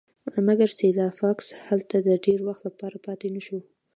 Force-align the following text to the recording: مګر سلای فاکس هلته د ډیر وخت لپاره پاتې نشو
مګر 0.47 0.69
سلای 0.79 1.11
فاکس 1.19 1.47
هلته 1.67 1.95
د 2.01 2.09
ډیر 2.25 2.39
وخت 2.47 2.61
لپاره 2.67 2.97
پاتې 3.05 3.27
نشو 3.35 3.59